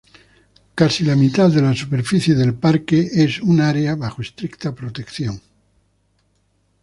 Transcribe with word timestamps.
Casi 0.73 1.03
la 1.03 1.15
mitad 1.15 1.51
de 1.51 1.61
la 1.61 1.75
superficie 1.75 2.33
del 2.33 2.55
parque 2.55 3.07
es 3.23 3.39
un 3.39 3.61
área 3.61 3.93
bajo 3.95 4.23
estricta 4.23 4.73
protección. 4.73 5.39